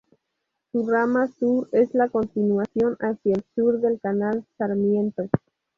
[0.71, 5.29] Su rama sur es la continuación hacia el sur del canal Sarmiento.